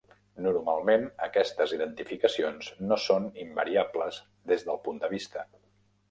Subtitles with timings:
[0.43, 4.17] Normalment aquestes identificacions no són invariables
[4.53, 5.45] des del punt de vista.